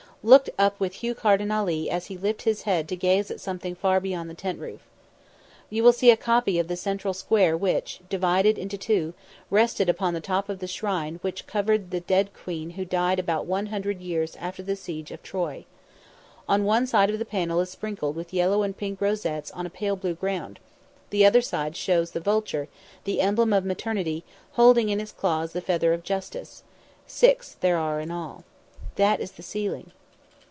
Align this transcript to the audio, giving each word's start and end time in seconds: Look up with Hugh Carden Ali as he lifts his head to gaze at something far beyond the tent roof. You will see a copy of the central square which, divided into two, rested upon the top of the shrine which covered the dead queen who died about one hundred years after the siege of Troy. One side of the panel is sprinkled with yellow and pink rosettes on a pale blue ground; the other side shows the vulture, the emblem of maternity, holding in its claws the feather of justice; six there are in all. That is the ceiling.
Look 0.23 0.51
up 0.59 0.79
with 0.79 1.01
Hugh 1.03 1.15
Carden 1.15 1.49
Ali 1.49 1.89
as 1.89 2.05
he 2.05 2.15
lifts 2.15 2.43
his 2.43 2.61
head 2.61 2.87
to 2.89 2.95
gaze 2.95 3.31
at 3.31 3.39
something 3.39 3.73
far 3.73 3.99
beyond 3.99 4.29
the 4.29 4.35
tent 4.35 4.59
roof. 4.59 4.81
You 5.71 5.81
will 5.83 5.93
see 5.93 6.11
a 6.11 6.15
copy 6.15 6.59
of 6.59 6.67
the 6.67 6.75
central 6.77 7.15
square 7.15 7.57
which, 7.57 8.01
divided 8.07 8.55
into 8.59 8.77
two, 8.77 9.15
rested 9.49 9.89
upon 9.89 10.13
the 10.13 10.21
top 10.21 10.47
of 10.47 10.59
the 10.59 10.67
shrine 10.67 11.17
which 11.23 11.47
covered 11.47 11.89
the 11.89 12.01
dead 12.01 12.35
queen 12.35 12.69
who 12.77 12.85
died 12.85 13.17
about 13.17 13.47
one 13.47 13.65
hundred 13.73 13.99
years 13.99 14.35
after 14.35 14.61
the 14.61 14.75
siege 14.75 15.09
of 15.09 15.23
Troy. 15.23 15.65
One 16.45 16.85
side 16.85 17.09
of 17.09 17.17
the 17.17 17.25
panel 17.25 17.59
is 17.59 17.71
sprinkled 17.71 18.15
with 18.15 18.31
yellow 18.31 18.61
and 18.61 18.77
pink 18.77 19.01
rosettes 19.01 19.49
on 19.49 19.65
a 19.65 19.71
pale 19.71 19.95
blue 19.95 20.13
ground; 20.13 20.59
the 21.09 21.25
other 21.25 21.41
side 21.41 21.75
shows 21.75 22.11
the 22.11 22.19
vulture, 22.19 22.67
the 23.05 23.21
emblem 23.21 23.53
of 23.53 23.65
maternity, 23.65 24.23
holding 24.51 24.89
in 24.89 25.01
its 25.01 25.11
claws 25.13 25.53
the 25.53 25.61
feather 25.61 25.93
of 25.93 26.03
justice; 26.03 26.61
six 27.07 27.53
there 27.61 27.79
are 27.79 27.99
in 27.99 28.11
all. 28.11 28.43
That 28.97 29.19
is 29.19 29.31
the 29.31 29.41
ceiling. 29.41 29.93